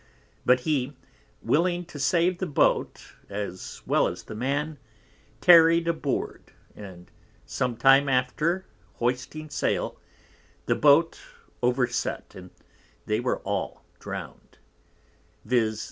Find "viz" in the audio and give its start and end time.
15.47-15.79